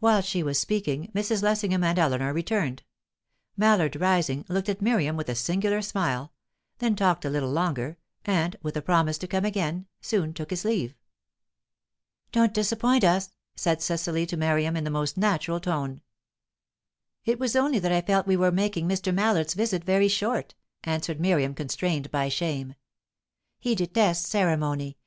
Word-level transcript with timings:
Whilst 0.00 0.28
she 0.28 0.42
was 0.42 0.58
speaking, 0.58 1.12
Mrs. 1.14 1.40
Lessingham 1.40 1.84
and 1.84 1.96
Eleanor 1.96 2.32
returned. 2.32 2.82
Mallard, 3.56 3.94
rising, 3.94 4.44
looked 4.48 4.68
at 4.68 4.82
Miriam 4.82 5.16
with 5.16 5.28
a 5.28 5.36
singular 5.36 5.80
smile; 5.80 6.32
then 6.78 6.96
talked 6.96 7.24
a 7.24 7.30
little 7.30 7.52
longer, 7.52 7.96
and, 8.24 8.56
with 8.64 8.76
a 8.76 8.82
promise 8.82 9.16
to 9.18 9.28
come 9.28 9.44
again, 9.44 9.86
soon 10.00 10.34
took 10.34 10.50
his 10.50 10.64
leave. 10.64 10.96
"Don't 12.32 12.52
disappoint 12.52 13.04
us," 13.04 13.30
said 13.54 13.80
Cecily 13.80 14.26
to 14.26 14.36
Miriam, 14.36 14.76
in 14.76 14.82
the 14.82 14.90
most 14.90 15.16
natural 15.16 15.60
tone. 15.60 16.00
"It 17.24 17.38
was 17.38 17.54
only 17.54 17.78
that 17.78 17.92
I 17.92 18.00
felt 18.00 18.26
we 18.26 18.36
were 18.36 18.50
making 18.50 18.88
Mr. 18.88 19.14
Mallard's 19.14 19.54
visit 19.54 19.84
very 19.84 20.08
short," 20.08 20.56
answered 20.82 21.20
Miriam, 21.20 21.54
constrained 21.54 22.10
by 22.10 22.28
shame. 22.28 22.74
"He 23.60 23.76
detests 23.76 24.28
ceremony. 24.28 24.98